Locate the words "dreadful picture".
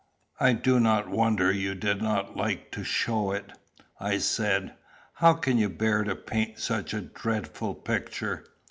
7.01-8.43